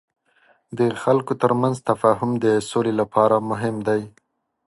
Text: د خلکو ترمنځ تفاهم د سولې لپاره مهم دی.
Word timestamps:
د 0.77 0.79
خلکو 1.01 1.33
ترمنځ 1.41 1.75
تفاهم 1.89 2.31
د 2.45 2.45
سولې 2.69 2.93
لپاره 3.01 3.35
مهم 3.49 3.75
دی. 3.87 4.01